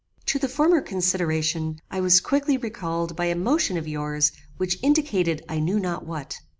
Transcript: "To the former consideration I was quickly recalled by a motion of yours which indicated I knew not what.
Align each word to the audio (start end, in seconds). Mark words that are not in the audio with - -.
"To 0.25 0.39
the 0.39 0.49
former 0.49 0.81
consideration 0.81 1.77
I 1.91 1.99
was 2.01 2.21
quickly 2.21 2.57
recalled 2.57 3.15
by 3.15 3.25
a 3.25 3.35
motion 3.35 3.77
of 3.77 3.87
yours 3.87 4.31
which 4.57 4.79
indicated 4.81 5.43
I 5.47 5.59
knew 5.59 5.79
not 5.79 6.07
what. 6.07 6.39